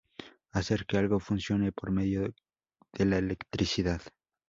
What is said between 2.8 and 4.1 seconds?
de la electricidad.